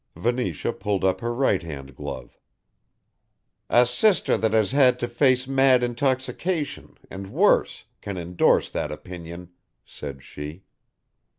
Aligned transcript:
Venetia 0.15 0.73
pulled 0.73 1.03
up 1.05 1.21
her 1.21 1.31
right 1.31 1.61
hand 1.61 1.95
glove. 1.95 2.39
"A 3.69 3.85
sister 3.85 4.35
that 4.35 4.51
has 4.51 4.71
had 4.71 4.97
to 4.97 5.07
face 5.07 5.47
mad 5.47 5.83
intoxication 5.83 6.97
and 7.11 7.31
worse, 7.31 7.85
can 8.01 8.17
endorse 8.17 8.71
that 8.71 8.91
opinion," 8.91 9.51
said 9.85 10.23
she. 10.23 10.63